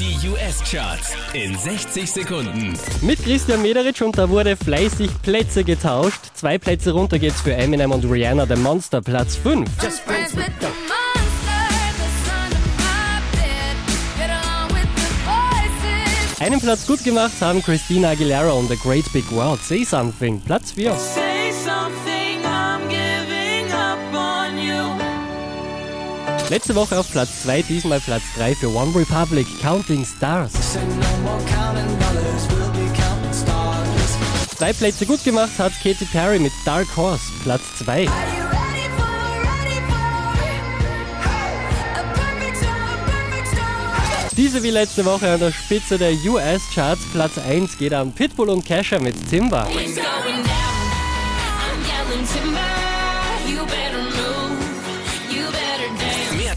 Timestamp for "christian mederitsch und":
3.22-4.16